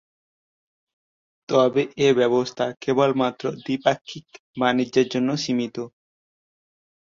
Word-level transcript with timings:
তবে 1.49 1.81
এ 1.99 2.19
ব্যবস্থা 2.19 2.65
কেবলমাত্র 2.83 3.43
দ্বিপাক্ষিক 3.59 4.25
বাণিজ্যের 4.57 5.07
জন্য 5.13 5.29
সীমিত। 5.43 5.77